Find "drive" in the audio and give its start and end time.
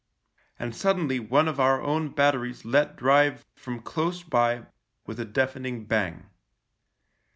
2.95-3.45